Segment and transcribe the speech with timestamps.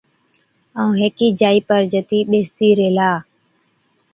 [0.79, 3.11] ائُون هيڪِي جائِي پر جتِي ٻيستِي ريهلا۔